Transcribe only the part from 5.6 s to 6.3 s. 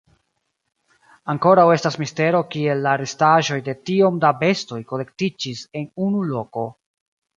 en unu